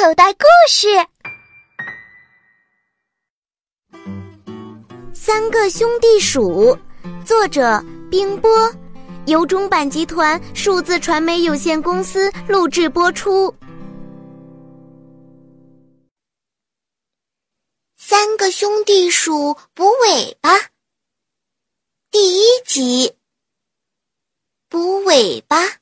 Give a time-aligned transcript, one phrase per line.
[0.00, 0.88] 口袋故事：
[5.12, 6.74] 三个兄弟鼠，
[7.22, 8.74] 作者冰波，
[9.26, 13.54] 由中版集团数字传媒有限公司录制播出。
[17.98, 20.50] 三个兄弟鼠补尾巴，
[22.10, 23.14] 第一集。
[24.70, 25.79] 补尾巴。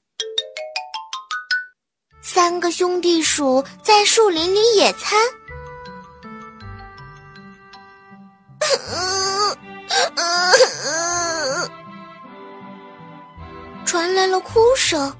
[2.30, 5.18] 三个兄弟鼠在树林里野餐，
[13.86, 15.10] 传来了哭声。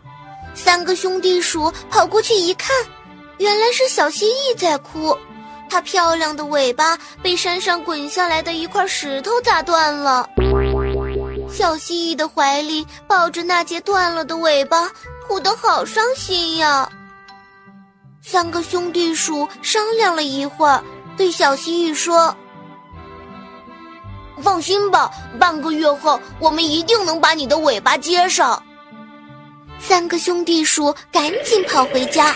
[0.54, 2.76] 三个兄弟鼠跑过去一看，
[3.38, 5.16] 原来是小蜥蜴在哭。
[5.70, 10.28] 它漂亮的尾巴被山上滚下来的一块石头砸断了。
[11.50, 14.90] 小蜥蜴的怀里抱着那截断了的尾巴，
[15.26, 16.86] 哭得好伤心呀。
[18.20, 20.82] 三个兄弟鼠商量了一会儿，
[21.16, 22.36] 对小蜥蜴说
[24.42, 28.62] ：“放心吧，半个月后我们一定能把你的尾巴接上。”
[29.80, 32.34] 三个兄弟鼠赶紧跑回家。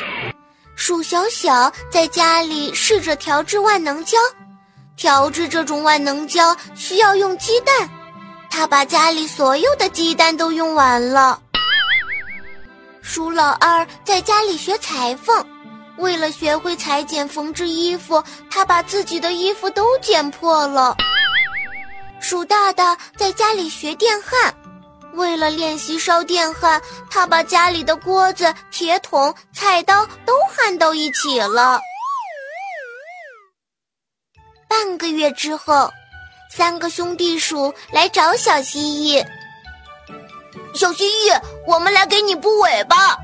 [0.76, 4.16] 鼠小小在家里试着调制万能胶，
[4.96, 7.90] 调制这种万能胶需要用鸡蛋，
[8.48, 11.38] 他把家里所有的鸡蛋都用完了。
[13.02, 15.44] 鼠老二在家里学裁缝。
[16.02, 20.96] 为了学会裁剪缝制衣服，他把自己的衣服都剪破了。
[22.20, 24.52] 鼠大大在家里学电焊，
[25.14, 31.80] 为了练习烧电焊，他把家里的锅子、铁桶、菜刀都焊到一起了。
[34.68, 35.88] 半个月之后，
[36.50, 39.24] 三个兄弟鼠来找小蜥蜴。
[40.74, 43.16] 小蜥蜴，我们来给你补尾巴。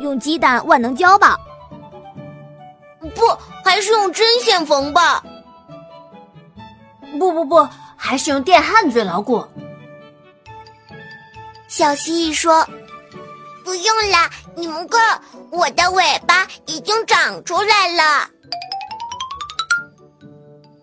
[0.00, 1.36] 用鸡蛋万能胶吧，
[3.00, 3.22] 不，
[3.64, 5.22] 还是用针线缝吧。
[7.18, 9.44] 不不不，还是用电焊最牢固。
[11.66, 12.66] 小蜥蜴说
[13.64, 15.20] ：“不用啦，你们看，
[15.50, 18.28] 我的尾巴已经长出来了。”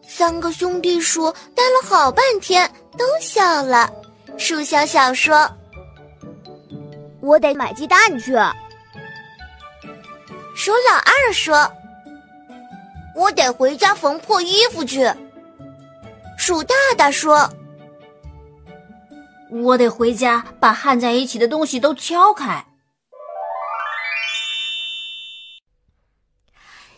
[0.08, 3.90] 三个兄弟鼠待了好半天，都笑了。
[4.38, 5.50] 鼠小小说
[7.22, 8.36] ：“我得买鸡蛋去。”
[10.56, 11.70] 鼠老二说
[13.14, 15.06] ：“我得回家缝破衣服去。”
[16.40, 17.50] 鼠大大说
[19.52, 22.66] ：“我得回家把焊在一起的东西都敲开。”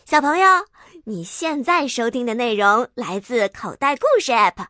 [0.05, 0.47] 小朋友，
[1.05, 4.67] 你现在收听的内容来自口袋故事 App。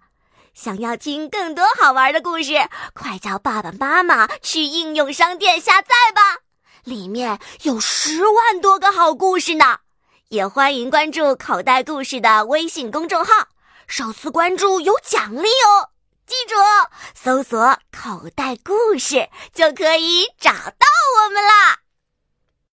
[0.54, 2.54] 想要听更多好玩的故事，
[2.94, 6.47] 快叫爸爸妈妈去应用商店下载吧。
[6.88, 9.80] 里面有十万多个好故事呢，
[10.30, 13.50] 也欢迎关注口袋故事的微信公众号，
[13.88, 15.92] 首次关注有奖励哦！
[16.25, 16.56] 记住，
[17.14, 20.88] 搜索“口袋故事”就可以找到
[21.25, 21.80] 我们啦。